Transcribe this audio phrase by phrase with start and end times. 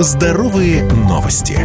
[0.00, 1.56] Здоровые новости.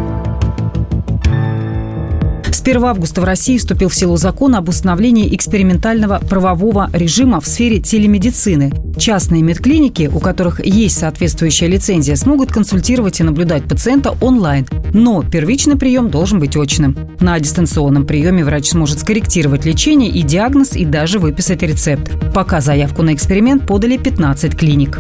[2.52, 7.48] С 1 августа в России вступил в силу закон об установлении экспериментального правового режима в
[7.48, 8.72] сфере телемедицины.
[9.00, 15.76] Частные медклиники, у которых есть соответствующая лицензия, смогут консультировать и наблюдать пациента онлайн, но первичный
[15.76, 16.96] прием должен быть очным.
[17.20, 22.12] На дистанционном приеме врач сможет скорректировать лечение и диагноз и даже выписать рецепт.
[22.34, 25.00] Пока заявку на эксперимент подали 15 клиник.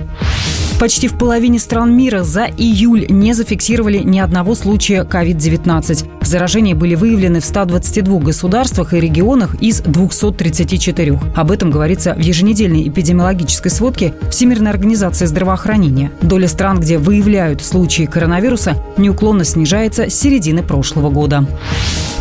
[0.80, 6.08] Почти в половине стран мира за июль не зафиксировали ни одного случая COVID-19.
[6.22, 11.20] Заражения были выявлены в 122 государствах и регионах из 234.
[11.36, 16.12] Об этом говорится в еженедельной эпидемиологической сводке Всемирной организации здравоохранения.
[16.22, 21.46] Доля стран, где выявляют случаи коронавируса, неуклонно снижается с середины прошлого года.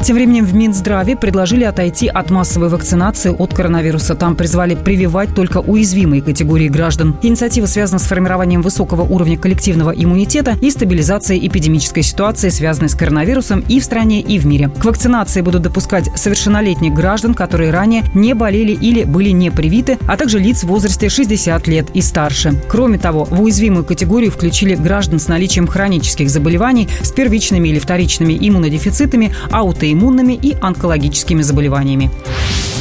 [0.03, 4.15] Тем временем в Минздраве предложили отойти от массовой вакцинации от коронавируса.
[4.15, 7.17] Там призвали прививать только уязвимые категории граждан.
[7.21, 13.61] Инициатива связана с формированием высокого уровня коллективного иммунитета и стабилизацией эпидемической ситуации, связанной с коронавирусом
[13.69, 14.69] и в стране, и в мире.
[14.69, 20.17] К вакцинации будут допускать совершеннолетних граждан, которые ранее не болели или были не привиты, а
[20.17, 22.55] также лиц в возрасте 60 лет и старше.
[22.69, 28.37] Кроме того, в уязвимую категорию включили граждан с наличием хронических заболеваний, с первичными или вторичными
[28.41, 32.11] иммунодефицитами, аутоиммунными и онкологическими заболеваниями.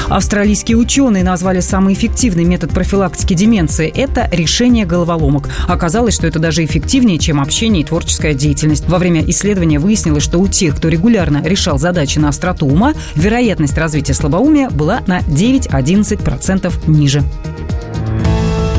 [0.10, 5.50] Австралийские ученые назвали самый эффективный метод профилактики деменции– это решение головоломок.
[5.68, 8.88] Оказалось, что это даже эффективнее, чем общение и творческая деятельность.
[8.88, 13.78] Во время исследования выяснилось, что у тех, кто регулярно решал задачи на остроту ума, вероятность
[13.78, 17.24] развития слабоумия была на 9-11% ниже.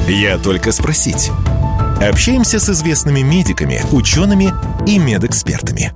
[0.08, 1.30] Я только спросить.
[2.00, 4.52] Общаемся с известными медиками, учеными
[4.86, 5.92] и медэкспертами.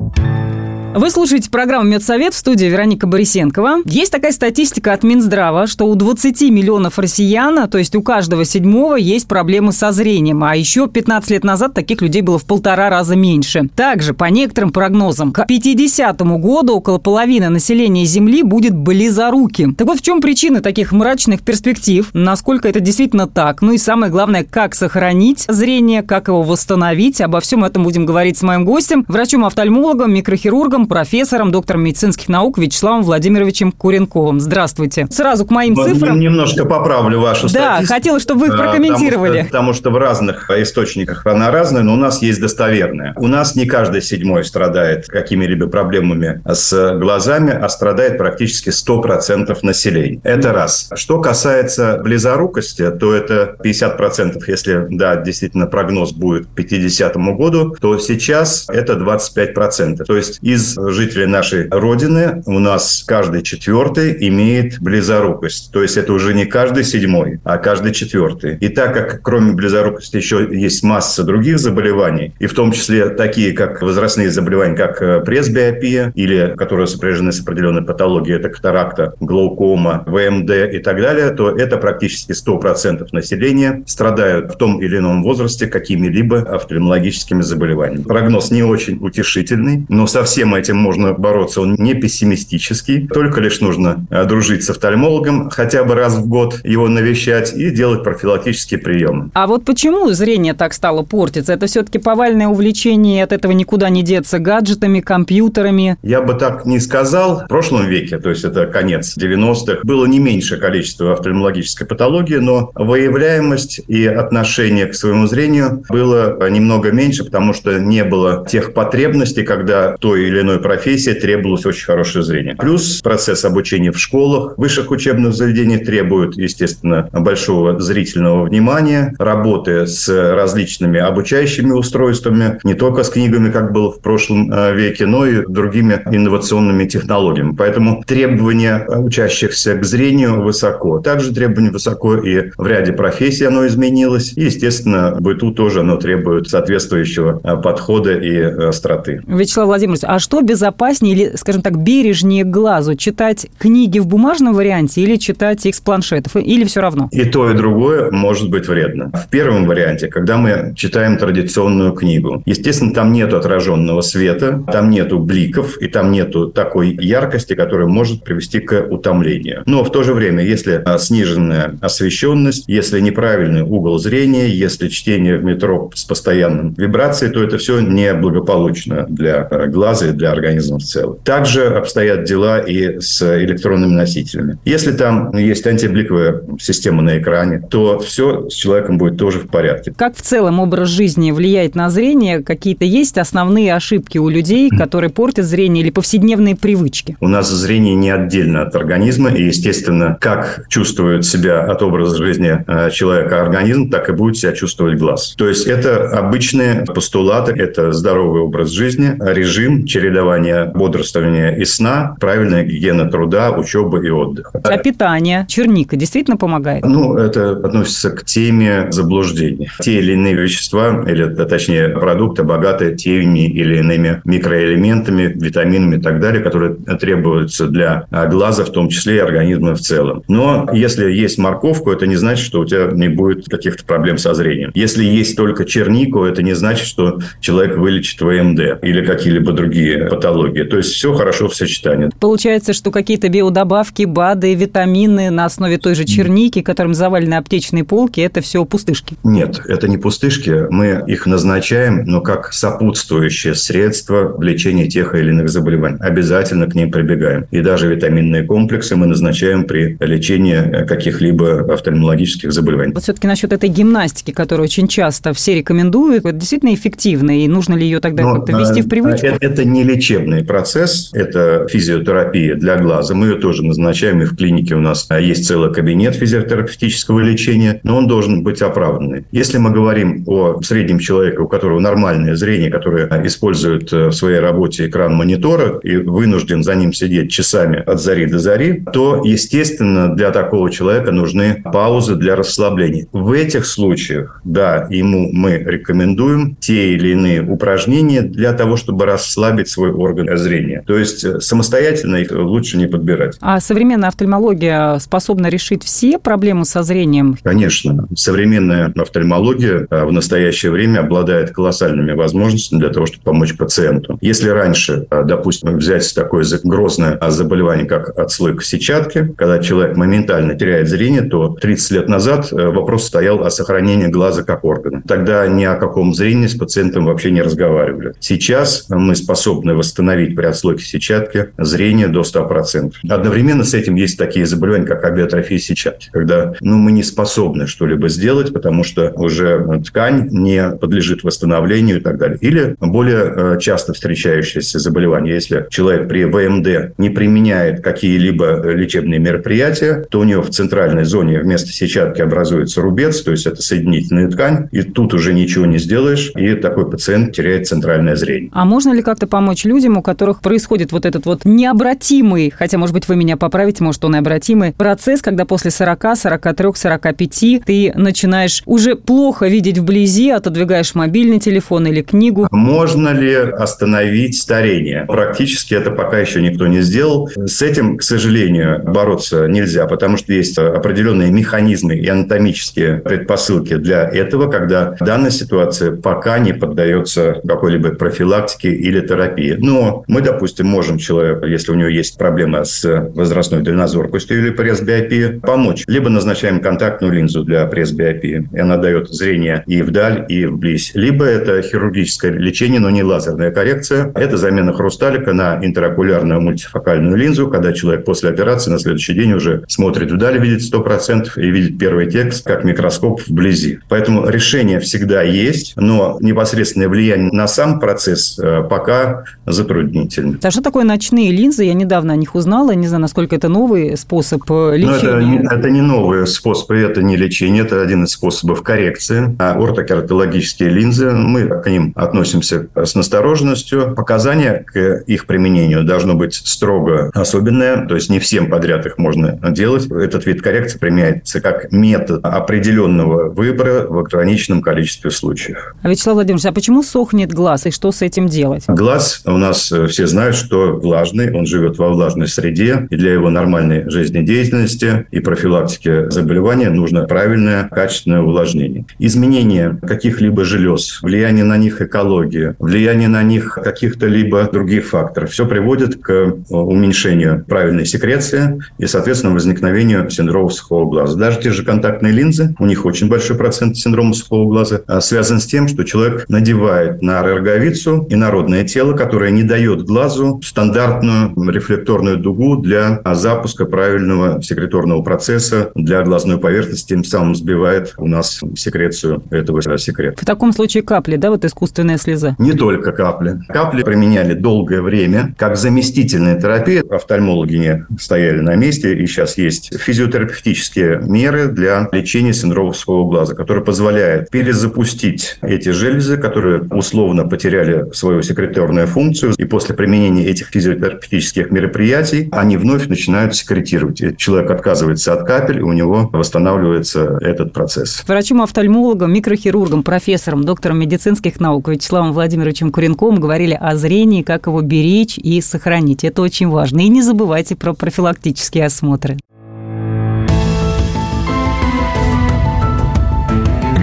[0.94, 3.78] Вы слушаете программу «Медсовет» в студии Вероника Борисенкова.
[3.86, 8.96] Есть такая статистика от Минздрава, что у 20 миллионов россиян, то есть у каждого седьмого,
[8.96, 10.44] есть проблемы со зрением.
[10.44, 13.70] А еще 15 лет назад таких людей было в полтора раза меньше.
[13.74, 19.72] Также, по некоторым прогнозам, к 50 году около половины населения Земли будет близоруки.
[19.76, 22.10] Так вот, в чем причина таких мрачных перспектив?
[22.12, 23.62] Насколько это действительно так?
[23.62, 27.22] Ну и самое главное, как сохранить зрение, как его восстановить?
[27.22, 32.58] Обо всем этом будем говорить с моим гостем, врачом-офтальмологом, микрохирургом, психологом, профессором, доктором медицинских наук
[32.58, 34.40] Вячеславом Владимировичем Куренковым.
[34.40, 35.06] Здравствуйте.
[35.10, 36.18] Сразу к моим цифрам.
[36.18, 37.86] Немножко поправлю вашу статистику.
[37.86, 39.42] Да, хотела, чтобы вы их прокомментировали.
[39.42, 43.14] Потому что, потому что в разных источниках она разная, но у нас есть достоверная.
[43.16, 50.20] У нас не каждый седьмой страдает какими-либо проблемами с глазами, а страдает практически 100% населения.
[50.24, 50.90] Это раз.
[50.94, 57.98] Что касается близорукости, то это 50%, если, да, действительно прогноз будет к 50 году, то
[57.98, 60.04] сейчас это 25%.
[60.04, 65.72] То есть из жителей нашей Родины у нас каждый четвертый имеет близорукость.
[65.72, 68.56] То есть это уже не каждый седьмой, а каждый четвертый.
[68.56, 73.52] И так как кроме близорукости еще есть масса других заболеваний, и в том числе такие,
[73.52, 80.04] как возрастные заболевания, как э, пресбиопия, или которые сопряжены с определенной патологией, это катаракта, глаукома,
[80.06, 85.66] ВМД и так далее, то это практически 100% населения страдают в том или ином возрасте
[85.66, 88.02] какими-либо офтальмологическими заболеваниями.
[88.02, 93.08] Прогноз не очень утешительный, но совсем этим можно бороться, он не пессимистический.
[93.08, 97.70] Только лишь нужно э, дружить с офтальмологом, хотя бы раз в год его навещать и
[97.70, 99.30] делать профилактические приемы.
[99.34, 101.52] А вот почему зрение так стало портиться?
[101.52, 105.96] Это все-таки повальное увлечение, от этого никуда не деться гаджетами, компьютерами?
[106.02, 107.44] Я бы так не сказал.
[107.44, 112.70] В прошлом веке, то есть это конец 90-х, было не меньше количество офтальмологической патологии, но
[112.74, 119.42] выявляемость и отношение к своему зрению было немного меньше, потому что не было тех потребностей,
[119.42, 122.54] когда той или иной иной профессии требовалось очень хорошее зрение.
[122.56, 130.08] Плюс процесс обучения в школах, высших учебных заведениях требует, естественно, большого зрительного внимания, работы с
[130.08, 135.44] различными обучающими устройствами, не только с книгами, как было в прошлом э, веке, но и
[135.46, 137.54] другими инновационными технологиями.
[137.56, 141.00] Поэтому требования учащихся к зрению высоко.
[141.00, 144.32] Также требования высоко и в ряде профессий оно изменилось.
[144.36, 149.22] И, естественно, в быту тоже оно требует соответствующего э, подхода и э, остроты.
[149.26, 152.94] Вячеслав Владимирович, а что безопаснее или, скажем так, бережнее глазу?
[152.94, 156.36] Читать книги в бумажном варианте или читать их с планшетов?
[156.36, 157.08] Или все равно?
[157.12, 159.10] И то, и другое может быть вредно.
[159.12, 165.18] В первом варианте, когда мы читаем традиционную книгу, естественно, там нет отраженного света, там нету
[165.18, 169.62] бликов, и там нету такой яркости, которая может привести к утомлению.
[169.66, 175.38] Но в то же время, если а, сниженная освещенность, если неправильный угол зрения, если чтение
[175.38, 180.78] в метро с постоянным вибрацией, то это все неблагополучно для э, глаза и для организма
[180.78, 181.18] в целом.
[181.24, 184.58] Также обстоят дела и с электронными носителями.
[184.64, 189.92] Если там есть антибликовая система на экране, то все с человеком будет тоже в порядке.
[189.96, 192.42] Как в целом образ жизни влияет на зрение?
[192.42, 197.16] Какие-то есть основные ошибки у людей, которые портят зрение или повседневные привычки?
[197.20, 202.64] У нас зрение не отдельно от организма, и, естественно, как чувствует себя от образа жизни
[202.66, 205.34] э, человека организм, так и будет себя чувствовать глаз.
[205.36, 209.86] То есть это обычные постулаты, это здоровый образ жизни, режим,
[210.22, 214.52] чередование бодрствования и сна, правильная гигиена труда, учеба и отдых.
[214.52, 216.84] А питание, черника действительно помогает?
[216.84, 219.68] Ну, это относится к теме заблуждений.
[219.80, 226.20] Те или иные вещества, или точнее продукты, богаты теми или иными микроэлементами, витаминами и так
[226.20, 230.22] далее, которые требуются для глаза, в том числе и организма в целом.
[230.28, 234.34] Но если есть морковку, это не значит, что у тебя не будет каких-то проблем со
[234.34, 234.70] зрением.
[234.74, 240.62] Если есть только чернику, это не значит, что человек вылечит ВМД или какие-либо другие патологии.
[240.62, 242.10] То есть все хорошо в сочетании.
[242.20, 248.20] Получается, что какие-то биодобавки, БАДы, витамины на основе той же черники, которым завалены аптечные полки,
[248.20, 249.16] это все пустышки?
[249.24, 250.66] Нет, это не пустышки.
[250.70, 255.98] Мы их назначаем, но как сопутствующее средство в лечении тех или иных заболеваний.
[256.00, 257.46] Обязательно к ним прибегаем.
[257.50, 262.92] И даже витаминные комплексы мы назначаем при лечении каких-либо офтальмологических заболеваний.
[262.92, 267.74] Вот все-таки насчет этой гимнастики, которую очень часто все рекомендуют, это действительно эффективно, и нужно
[267.74, 269.26] ли ее тогда Но, как-то ввести в привычку?
[269.26, 273.14] Это, это не лечебный процесс, это физиотерапия для глаза.
[273.14, 277.96] Мы ее тоже назначаем, и в клинике у нас есть целый кабинет физиотерапевтического лечения, но
[277.96, 279.24] он должен быть оправданный.
[279.32, 284.86] Если мы говорим о среднем человеке, у которого нормальное зрение, которое использует в своей работе
[284.86, 290.30] экран монитора и вынужден за ним сидеть часами от зари до зари, то, естественно, для
[290.30, 293.06] такого человека нужны паузы для расслабления.
[293.12, 299.68] В этих случаях, да, ему мы рекомендуем те или иные упражнения для того, чтобы расслабить
[299.68, 300.82] свой орган зрения.
[300.86, 303.36] То есть э, самостоятельно их лучше не подбирать.
[303.40, 307.36] А современная офтальмология способна решить все проблемы со зрением?
[307.42, 308.06] Конечно.
[308.14, 314.18] Современная офтальмология э, в настоящее время обладает колоссальными возможностями для того, чтобы помочь пациенту.
[314.20, 320.88] Если раньше, э, допустим, взять такое грозное заболевание, как отслойка сетчатки, когда человек моментально теряет
[320.88, 325.02] зрение, то 30 лет назад вопрос стоял о сохранении глаза как органа.
[325.06, 328.14] Тогда ни о каком зрении с пациентом вообще не разговаривали.
[328.20, 332.92] Сейчас мы способны восстановить при отслойке сетчатки зрение до 100%.
[333.08, 338.08] Одновременно с этим есть такие заболевания, как абиотрофия сетчатки, когда ну, мы не способны что-либо
[338.08, 342.38] сделать, потому что уже ткань не подлежит восстановлению и так далее.
[342.40, 350.04] Или более э, часто встречающиеся заболевания, если человек при ВМД не применяет какие-либо лечебные мероприятия,
[350.10, 354.68] то у него в центральной зоне вместо сетчатки образуется рубец, то есть это соединительная ткань,
[354.72, 358.50] и тут уже ничего не сделаешь, и такой пациент теряет центральное зрение.
[358.52, 362.94] А можно ли как-то помочь людям, у которых происходит вот этот вот необратимый, хотя, может
[362.94, 367.92] быть, вы меня поправите, может, он и обратимый, процесс, когда после 40, 43, 45 ты
[367.94, 372.48] начинаешь уже плохо видеть вблизи, отодвигаешь мобильный телефон или книгу?
[372.50, 375.04] Можно ли остановить старение?
[375.06, 377.28] Практически это пока еще никто не сделал.
[377.36, 384.08] С этим, к сожалению, бороться нельзя, потому что есть определенные механизмы и анатомические предпосылки для
[384.08, 389.51] этого, когда данная ситуация пока не поддается какой-либо профилактике или терапии.
[389.58, 395.40] Но мы, допустим, можем человеку, если у него есть проблема с возрастной дальнозоркостью или пресс-биопией,
[395.40, 395.84] помочь.
[395.86, 400.92] Либо назначаем контактную линзу для пресс-биопии, и она дает зрение и вдаль, и вблизь.
[400.94, 404.12] Либо это хирургическое лечение, но не лазерная коррекция.
[404.14, 409.64] Это замена хрусталика на интерокулярную мультифокальную линзу, когда человек после операции на следующий день уже
[409.68, 413.80] смотрит вдаль, видит 100% и видит первый текст, как микроскоп вблизи.
[413.88, 420.38] Поэтому решение всегда есть, но непосредственное влияние на сам процесс э, пока затруднительно.
[420.42, 421.64] А что такое ночные линзы?
[421.64, 422.72] Я недавно о них узнала.
[422.72, 425.42] Не знаю, насколько это новый способ лечения.
[425.44, 429.34] это, это не новый способ, это не лечение, это один из способов коррекции.
[429.38, 433.94] А ортокератологические линзы, мы к ним относимся с настороженностью.
[433.94, 439.38] Показания к их применению должно быть строго особенное, то есть не всем подряд их можно
[439.50, 439.86] делать.
[439.90, 445.74] Этот вид коррекции применяется как метод определенного выбора в ограниченном количестве случаев.
[445.82, 448.64] А Вячеслав Владимирович, а почему сохнет глаз и что с этим делать?
[448.68, 453.12] Глаз У нас э, все знают, что влажный, он живет во влажной среде, и для
[453.14, 458.84] его нормальной жизнедеятельности и профилактики заболевания нужно правильное, качественное увлажнение.
[458.98, 465.46] Изменение каких-либо желез, влияние на них экологии, влияние на них каких-то либо других факторов, все
[465.46, 471.18] приводит к э, уменьшению правильной секреции и, соответственно, возникновению синдрома сухого глаза.
[471.18, 475.40] Даже те же контактные линзы, у них очень большой процент синдрома сухого глаза, а связан
[475.40, 482.16] с тем, что человек надевает на роговицу инородное тело, которое не дает глазу стандартную рефлекторную
[482.18, 489.22] дугу для запуска правильного секреторного процесса для глазной поверхности, тем самым сбивает у нас секрецию
[489.30, 490.22] этого секрета.
[490.22, 492.36] В таком случае капли, да, вот искусственная слеза?
[492.38, 493.40] Не только капли.
[493.48, 496.82] Капли применяли долгое время как заместительная терапия.
[496.90, 503.34] Офтальмологи не стояли на месте, и сейчас есть физиотерапевтические меры для лечения синдрома сухого глаза,
[503.34, 510.48] которые позволяют перезапустить эти железы, которые условно потеряли свою секреторную функцию, и после применения этих
[510.48, 514.16] физиотерапевтических мероприятий они вновь начинают секретировать.
[514.16, 518.02] Человек отказывается от капель, и у него восстанавливается этот процесс.
[518.06, 525.18] Врачом-офтальмологом, микрохирургом, профессором, доктором медицинских наук Вячеславом Владимировичем Куренковым говорили о зрении, как его беречь
[525.18, 526.04] и сохранить.
[526.04, 526.80] Это очень важно.
[526.80, 529.18] И не забывайте про профилактические осмотры.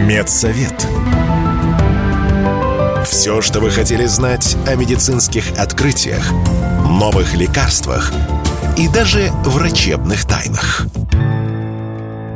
[0.07, 0.98] Медсовет.
[3.09, 6.31] Все, что вы хотели знать о медицинских открытиях,
[6.87, 8.13] новых лекарствах
[8.77, 10.85] и даже врачебных тайнах.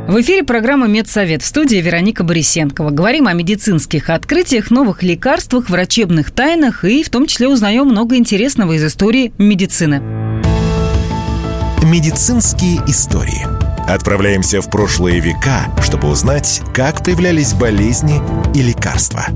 [0.08, 2.90] В эфире программа «Медсовет» в студии Вероника Борисенкова.
[2.90, 8.72] Говорим о медицинских открытиях, новых лекарствах, врачебных тайнах и в том числе узнаем много интересного
[8.72, 10.02] из истории медицины.
[11.84, 13.46] Медицинские истории.
[13.88, 18.20] Отправляемся в прошлые века, чтобы узнать, как появлялись болезни
[18.56, 19.28] и лекарства.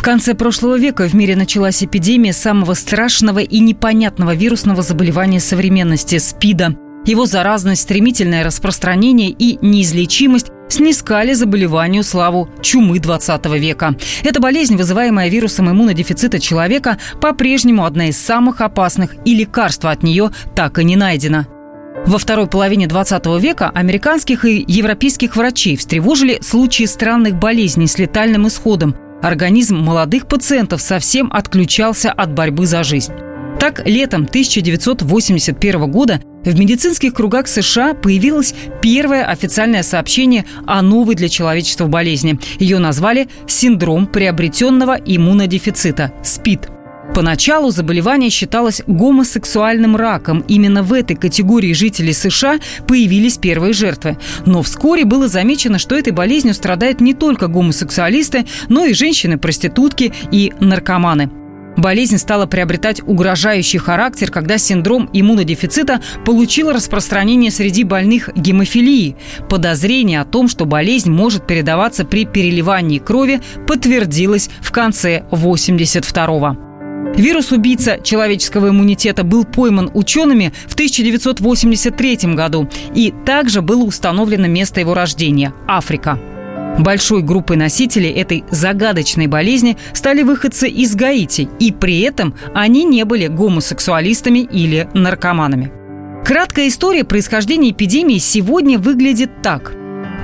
[0.00, 6.16] В конце прошлого века в мире началась эпидемия самого страшного и непонятного вирусного заболевания современности–
[6.18, 6.74] СПИДа.
[7.04, 13.94] Его заразность, стремительное распространение и неизлечимость снискали заболеванию славу чумы 20 века.
[14.22, 20.30] Эта болезнь, вызываемая вирусом иммунодефицита человека, по-прежнему одна из самых опасных, и лекарства от нее
[20.56, 21.44] так и не найдено.
[22.06, 28.48] Во второй половине 20 века американских и европейских врачей встревожили случаи странных болезней с летальным
[28.48, 33.12] исходом– Организм молодых пациентов совсем отключался от борьбы за жизнь.
[33.58, 41.28] Так, летом 1981 года в медицинских кругах США появилось первое официальное сообщение о новой для
[41.28, 42.38] человечества болезни.
[42.58, 46.70] Ее назвали «синдром приобретенного иммунодефицита»– СПИД–
[47.14, 50.44] Поначалу заболевание считалось гомосексуальным раком.
[50.46, 54.16] Именно в этой категории жителей США появились первые жертвы.
[54.46, 60.52] Но вскоре было замечено, что этой болезнью страдают не только гомосексуалисты, но и женщины-проститутки и
[60.60, 61.30] наркоманы.
[61.76, 69.16] Болезнь стала приобретать угрожающий характер, когда синдром иммунодефицита получил распространение среди больных гемофилией.
[69.48, 76.69] Подозрение о том, что болезнь может передаваться при переливании крови, подтвердилось в конце 82 -го.
[77.16, 84.94] Вирус-убийца человеческого иммунитета был пойман учеными в 1983 году, и также было установлено место его
[84.94, 86.18] рождения– Африка.
[86.78, 93.04] Большой группой носителей этой загадочной болезни стали выходцы из Гаити, и при этом они не
[93.04, 95.72] были гомосексуалистами или наркоманами.
[96.24, 99.74] Краткая история происхождения эпидемии сегодня выглядит так.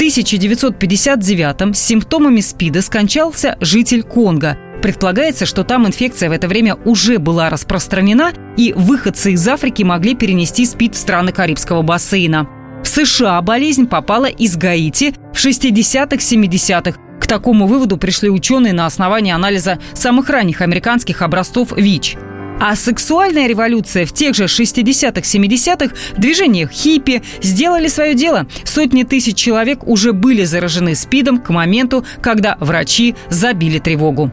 [0.06, 6.76] В 1959-м с симптомами СПИДа скончался житель Конго– Предполагается, что там инфекция в это время
[6.84, 12.48] уже была распространена, и выходцы из Африки могли перенести СПИД в страны Карибского бассейна.
[12.84, 17.00] В США болезнь попала из Гаити в 60-70-х.
[17.20, 22.16] К такому выводу пришли ученые на основании анализа самых ранних американских образцов ВИЧ.
[22.58, 28.46] А сексуальная революция в тех же 60-70-х движениях хиппи сделали свое дело.
[28.64, 34.32] Сотни тысяч человек уже были заражены СПИДом к моменту, когда врачи забили тревогу.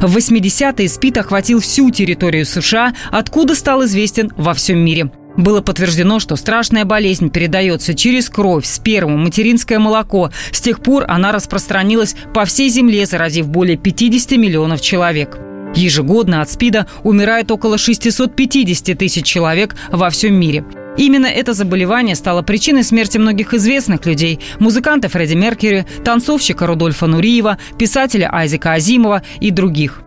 [0.00, 5.10] В 80-е СПИД охватил всю территорию США, откуда стал известен во всем мире.
[5.36, 10.30] Было подтверждено, что страшная болезнь передается через кровь, сперму, материнское молоко.
[10.50, 15.38] С тех пор она распространилась по всей Земле, заразив более 50 миллионов человек.
[15.74, 20.64] Ежегодно от СПИДа умирает около 650 тысяч человек во всем мире.
[20.96, 27.56] Именно это заболевание стало причиной смерти многих известных людей– музыканта Фредди Меркьюри, танцовщика Рудольфа Нуриева,
[27.78, 30.02] писателя Айзека Азимова и других.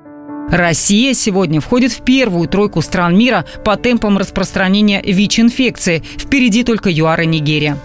[0.52, 6.04] Россия сегодня входит в первую тройку стран мира по темпам распространения ВИЧ-инфекции.
[6.20, 7.80] Впереди только ЮАР и Нигерия.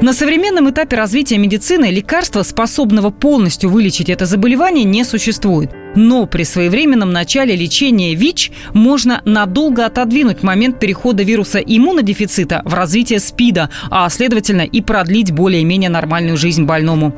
[0.00, 5.72] На современном этапе развития медицины лекарства, способного полностью вылечить это заболевание, не существует.
[5.98, 13.18] Но при своевременном начале лечения ВИЧ можно надолго отодвинуть момент перехода вируса иммунодефицита в развитие
[13.18, 17.12] СПИДа, а следовательно и продлить более-менее нормальную жизнь больному.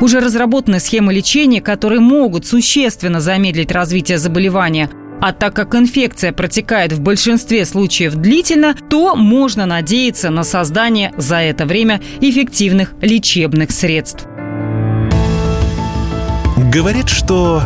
[0.00, 4.88] Уже разработаны схемы лечения, которые могут существенно замедлить развитие заболевания.
[5.20, 11.36] А так как инфекция протекает в большинстве случаев длительно, то можно надеяться на создание за
[11.36, 14.26] это время эффективных лечебных средств.
[16.72, 17.62] Говорят, что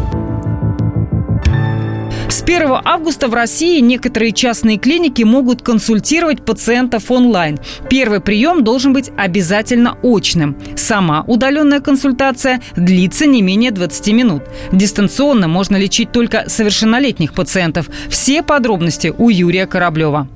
[2.47, 7.59] 1 августа в России некоторые частные клиники могут консультировать пациентов онлайн.
[7.91, 10.57] Первый прием должен быть обязательно очным.
[10.76, 14.45] Сама удаленная консультация длится не менее 20 минут.
[14.71, 17.88] Дистанционно можно лечить только совершеннолетних пациентов.
[18.09, 20.29] Все подробности у Юрия Кораблева.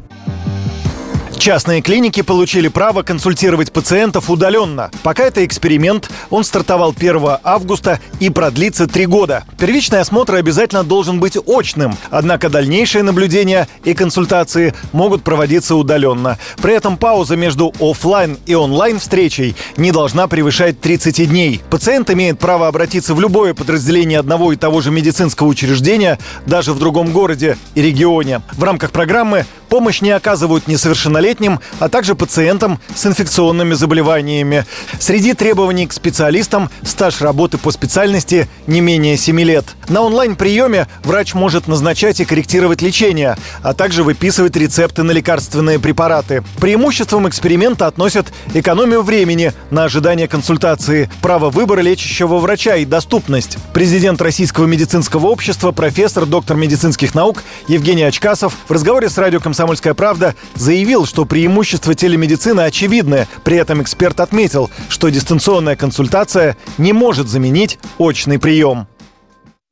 [1.41, 4.91] Частные клиники получили право консультировать пациентов удаленно.
[5.03, 9.45] Пока это эксперимент, он стартовал 1 августа и продлится три года.
[9.59, 16.37] Первичный осмотр обязательно должен быть очным, однако дальнейшие наблюдения и консультации могут проводиться удаленно.
[16.61, 21.63] При этом пауза между офлайн и онлайн встречей не должна превышать 30 дней.
[21.71, 26.79] Пациент имеет право обратиться в любое подразделение одного и того же медицинского учреждения, даже в
[26.79, 28.43] другом городе и регионе.
[28.53, 34.67] В рамках программы помощь не оказывают несовершеннолетним а также пациентам с инфекционными заболеваниями.
[34.99, 39.65] Среди требований к специалистам стаж работы по специальности не менее 7 лет.
[39.89, 46.43] На онлайн-приеме врач может назначать и корректировать лечение, а также выписывать рецепты на лекарственные препараты.
[46.61, 53.57] Преимуществом эксперимента относят экономию времени на ожидание консультации, право выбора лечащего врача и доступность.
[53.73, 59.60] Президент Российского медицинского общества, профессор, доктор медицинских наук Евгений Очкасов в разговоре с радио «Комсомольская
[59.95, 63.27] правда» заявил, что преимущества телемедицины очевидны.
[63.45, 68.87] При этом эксперт отметил, что дистанционная консультация не может заменить очный прием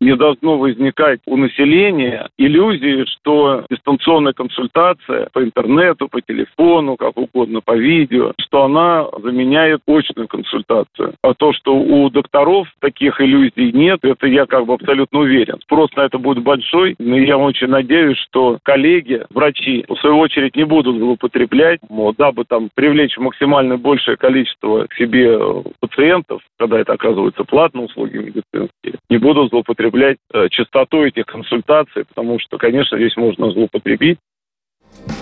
[0.01, 7.61] не должно возникать у населения иллюзии, что дистанционная консультация по интернету, по телефону, как угодно,
[7.61, 11.15] по видео, что она заменяет очную консультацию.
[11.23, 15.59] А то, что у докторов таких иллюзий нет, это я как бы абсолютно уверен.
[15.63, 20.57] Спрос на это будет большой, но я очень надеюсь, что коллеги, врачи, в свою очередь,
[20.57, 25.39] не будут злоупотреблять, вот, дабы там привлечь максимально большее количество к себе
[25.81, 32.05] пациентов, когда это оказывается платные услуги медицинские, не будут злоупотреблять употреблять э, частоту этих консультаций,
[32.05, 34.19] потому что, конечно, здесь можно злоупотребить.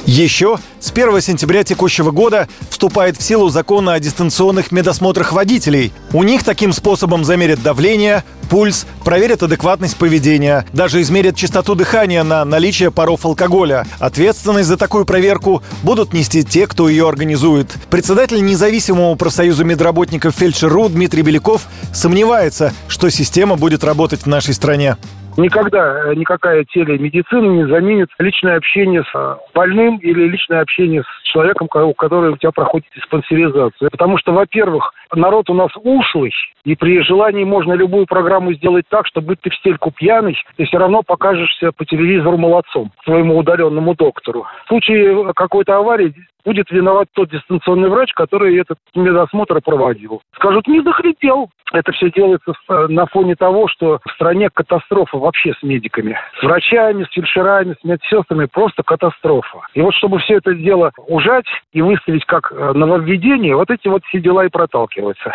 [0.07, 5.93] Еще с 1 сентября текущего года вступает в силу закон о дистанционных медосмотрах водителей.
[6.13, 12.45] У них таким способом замерят давление, пульс, проверят адекватность поведения, даже измерят частоту дыхания на
[12.45, 13.85] наличие паров алкоголя.
[13.99, 17.75] Ответственность за такую проверку будут нести те, кто ее организует.
[17.91, 24.97] Председатель независимого профсоюза медработников фельдшер Дмитрий Беляков сомневается, что система будет работать в нашей стране.
[25.37, 31.23] Никогда э, никакая телемедицина не заменит личное общение с э, больным или личное общение с
[31.25, 33.91] человеком, у которого у тебя проходит диспансеризация.
[33.91, 36.33] Потому что, во-первых, народ у нас ушлый,
[36.65, 40.65] и при желании можно любую программу сделать так, что будь ты в стельку пьяный, ты
[40.65, 44.47] все равно покажешься по телевизору молодцом своему удаленному доктору.
[44.65, 46.15] В случае какой-то аварии
[46.47, 50.23] будет виноват тот дистанционный врач, который этот медосмотр проводил.
[50.37, 51.51] Скажут, не захотел.
[51.73, 56.17] Это все делается э, на фоне того, что в стране катастрофа вообще с медиками.
[56.39, 59.63] С врачами, с фельдшерами, с медсестрами просто катастрофа.
[59.75, 64.05] И вот чтобы все это дело ужать и выставить как э, нововведение, вот эти вот
[64.05, 64.49] все дела и
[64.97, 65.33] проталкиваются.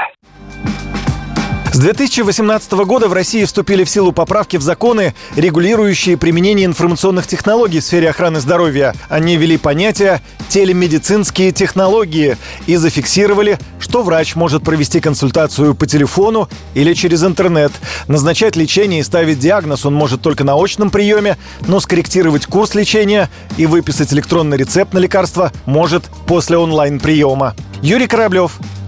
[1.74, 7.80] С 2018 года в России вступили в силу поправки в законы, регулирующие применение информационных технологий
[7.80, 8.94] в сфере охраны здоровья.
[9.08, 12.36] Они ввели понятие «телемедицинские технологии»
[12.68, 17.72] и зафиксировали, что врач может провести консультацию по телефону или через интернет.
[18.10, 23.30] Назначать лечение и ставить диагноз он может только на очном приеме, но скорректировать курс лечения
[23.56, 27.56] и выписать электронный рецепт на лекарство может после онлайн-приема.
[27.82, 28.60] Юрий Кораблев,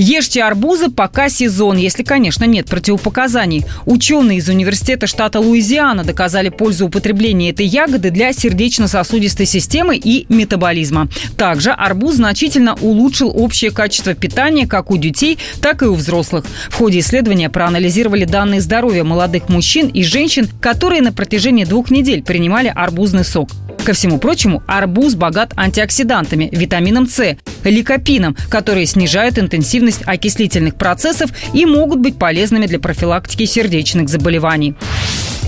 [0.00, 3.64] Ешьте арбузы, пока сезон, если, конечно, нет противопоказаний.
[3.84, 11.08] Ученые из университета штата Луизиана доказали пользу употребления этой ягоды для сердечно-сосудистой системы и метаболизма.
[11.36, 16.44] Также арбуз значительно улучшил общее качество питания как у детей, так и у взрослых.
[16.70, 22.22] В ходе исследования проанализировали данные здоровья молодых мужчин и женщин, которые на протяжении двух недель
[22.22, 23.48] принимали арбузный сок.
[23.88, 31.64] Ко всему прочему, арбуз богат антиоксидантами, витамином С, ликопином, которые снижают интенсивность окислительных процессов и
[31.64, 34.74] могут быть полезными для профилактики сердечных заболеваний.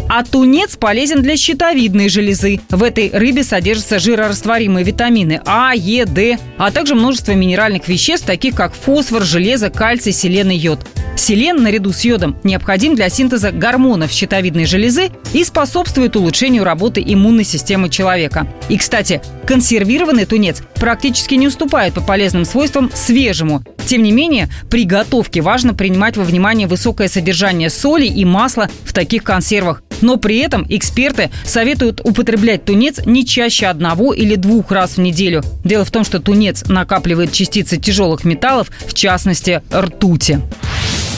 [0.08, 2.62] А тунец полезен для щитовидной железы.
[2.70, 8.54] В этой рыбе содержатся жирорастворимые витамины А, Е, Д, а также множество минеральных веществ, таких
[8.54, 10.80] как фосфор, железо, кальций, селен и йод.
[11.20, 17.44] Селен наряду с йодом необходим для синтеза гормонов щитовидной железы и способствует улучшению работы иммунной
[17.44, 18.46] системы человека.
[18.70, 23.62] И, кстати, консервированный тунец практически не уступает по полезным свойствам свежему.
[23.84, 28.94] Тем не менее, при готовке важно принимать во внимание высокое содержание соли и масла в
[28.94, 29.82] таких консервах.
[30.00, 35.42] Но при этом эксперты советуют употреблять тунец не чаще одного или двух раз в неделю.
[35.64, 40.40] Дело в том, что тунец накапливает частицы тяжелых металлов, в частности, ртути.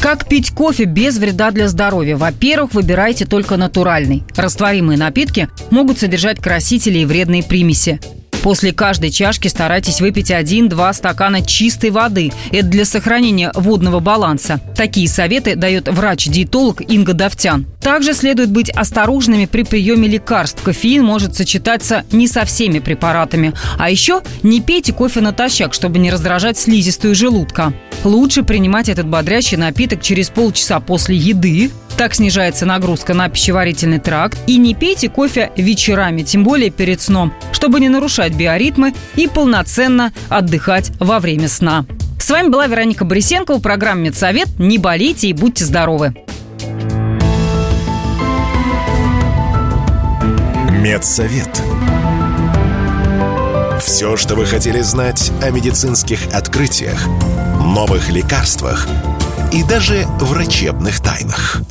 [0.03, 2.17] Как пить кофе без вреда для здоровья?
[2.17, 4.25] Во-первых, выбирайте только натуральный.
[4.35, 8.01] Растворимые напитки могут содержать красители и вредные примеси.
[8.43, 12.33] После каждой чашки старайтесь выпить 1-2 стакана чистой воды.
[12.51, 14.61] Это для сохранения водного баланса.
[14.77, 17.67] Такие советы дает врач-диетолог Инга Давтян.
[17.81, 20.61] Также следует быть осторожными при приеме лекарств.
[20.65, 23.55] Кофеин может сочетаться не со всеми препаратами.
[23.79, 27.73] А еще не пейте кофе натощак, чтобы не раздражать слизистую желудка.
[28.05, 34.39] Лучше принимать этот бодрящий напиток через полчаса после еды, так снижается нагрузка на пищеварительный тракт.
[34.47, 40.13] И не пейте кофе вечерами, тем более перед сном, чтобы не нарушать биоритмы и полноценно
[40.29, 41.87] отдыхать во время сна.
[42.19, 44.49] С вами была Вероника Борисенко в программе «Медсовет».
[44.59, 46.15] Не болейте и будьте здоровы!
[50.71, 51.63] Медсовет.
[53.81, 57.09] Все, что вы хотели знать о медицинских открытиях,
[57.63, 58.87] новых лекарствах
[59.53, 61.63] и даже врачебных тайнах.